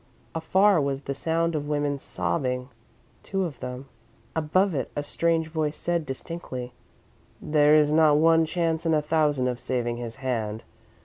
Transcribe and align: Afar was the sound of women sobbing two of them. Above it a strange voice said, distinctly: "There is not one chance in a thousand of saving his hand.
Afar 0.33 0.81
was 0.81 1.01
the 1.01 1.13
sound 1.13 1.53
of 1.53 1.67
women 1.67 1.99
sobbing 1.99 2.69
two 3.21 3.43
of 3.45 3.59
them. 3.59 3.87
Above 4.35 4.73
it 4.73 4.89
a 4.95 5.03
strange 5.03 5.47
voice 5.47 5.77
said, 5.77 6.07
distinctly: 6.07 6.73
"There 7.39 7.75
is 7.75 7.93
not 7.93 8.17
one 8.17 8.43
chance 8.45 8.83
in 8.83 8.95
a 8.95 9.01
thousand 9.03 9.47
of 9.47 9.59
saving 9.59 9.97
his 9.97 10.15
hand. 10.15 10.63